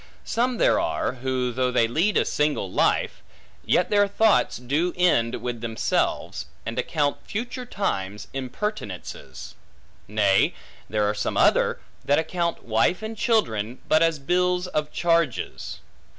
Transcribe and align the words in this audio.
Some 0.25 0.57
there 0.57 0.79
are, 0.79 1.11
who 1.11 1.51
though 1.51 1.69
they 1.69 1.87
lead 1.87 2.17
a 2.17 2.25
single 2.25 2.71
life, 2.71 3.21
yet 3.63 3.91
their 3.91 4.07
thoughts 4.07 4.57
do 4.57 4.93
end 4.97 5.43
with 5.43 5.61
themselves, 5.61 6.47
and 6.65 6.79
account 6.79 7.17
future 7.27 7.67
times 7.67 8.27
impertinences. 8.33 9.53
Nay, 10.07 10.55
there 10.89 11.07
are 11.07 11.13
some 11.13 11.37
other, 11.37 11.79
that 12.03 12.17
account 12.17 12.63
wife 12.63 13.03
and 13.03 13.15
children, 13.15 13.79
but 13.87 14.01
as 14.01 14.17
bills 14.17 14.65
of 14.65 14.91
charges. 14.91 15.81